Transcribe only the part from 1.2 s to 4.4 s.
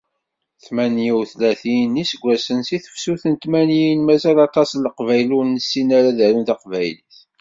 utlatin n yiseggasen si tefsut n tmanyin, mazal